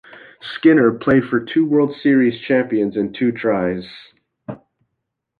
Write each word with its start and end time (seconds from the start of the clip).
Skinner 0.55 0.91
played 0.93 1.25
for 1.25 1.39
two 1.39 1.63
World 1.63 1.95
Series 2.01 2.41
champions 2.41 2.97
in 2.97 3.13
two 3.13 3.31
tries. 3.31 3.83